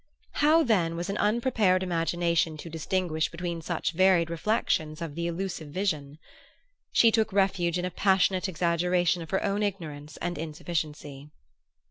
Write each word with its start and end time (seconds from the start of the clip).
How, 0.31 0.63
then, 0.63 0.95
was 0.95 1.11
an 1.11 1.17
unprepared 1.17 1.83
imagination 1.83 2.57
to 2.57 2.71
distinguish 2.71 3.29
between 3.29 3.61
such 3.61 3.91
varied 3.91 4.31
reflections 4.31 4.99
of 4.99 5.13
the 5.13 5.27
elusive 5.27 5.67
vision? 5.67 6.17
She 6.91 7.11
took 7.11 7.31
refuge 7.31 7.77
in 7.77 7.85
a 7.85 7.91
passionate 7.91 8.49
exaggeration 8.49 9.21
of 9.21 9.29
her 9.29 9.43
own 9.43 9.61
ignorance 9.61 10.17
and 10.17 10.39
insufficiency. 10.39 11.29